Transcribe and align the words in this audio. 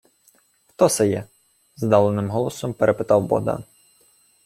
—Хто 0.67 0.89
се 0.89 1.07
є?— 1.07 1.23
здавленим 1.75 2.29
голосом 2.29 2.73
перепитав 2.73 3.23
Богдан. 3.27 3.63